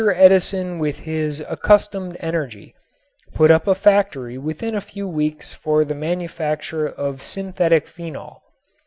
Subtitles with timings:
[0.03, 2.73] Edison with his accustomed energy
[3.35, 8.41] put up a factory within a few weeks for the manufacture of synthetic phenol.